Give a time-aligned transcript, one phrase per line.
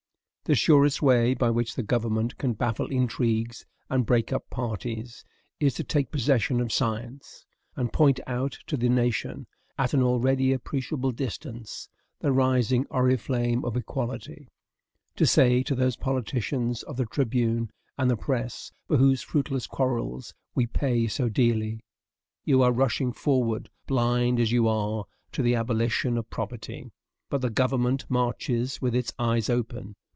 [0.45, 5.23] The surest way by which the government can baffle intrigues and break up parties
[5.61, 7.45] is to take possession of science,
[7.77, 11.87] and point out to the nation, at an already appreciable distance,
[12.19, 14.49] the rising oriflamme of equality;
[15.15, 20.33] to say to those politicians of the tribune and the press, for whose fruitless quarrels
[20.53, 21.79] we pay so dearly,
[22.43, 26.91] "You are rushing forward, blind as you are, to the abolition of property;
[27.29, 29.95] but the government marches with its eyes open.